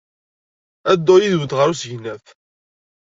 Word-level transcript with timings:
Ad 0.91 0.97
dduɣ 0.99 1.17
yid-went 1.21 1.55
ɣer 1.57 1.67
usegnaf. 1.73 2.25